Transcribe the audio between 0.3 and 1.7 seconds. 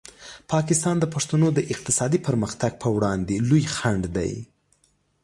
پاکستان د پښتنو د